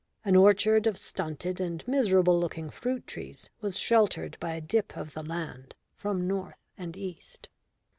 An 0.25 0.35
orchard 0.35 0.87
of 0.87 0.97
stunted 0.97 1.61
and 1.61 1.87
miserable 1.87 2.39
looking 2.39 2.71
fruit 2.71 3.05
trees 3.05 3.51
was 3.61 3.77
sheltered 3.77 4.35
by 4.39 4.53
a 4.55 4.59
dip 4.59 4.97
of 4.97 5.13
the 5.13 5.21
land 5.21 5.75
from 5.93 6.25
north 6.25 6.57
and 6.75 6.97
east. 6.97 7.49